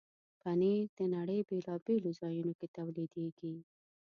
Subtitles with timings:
[0.41, 3.53] پنېر د نړۍ بیلابیلو ځایونو کې تولیدېږي.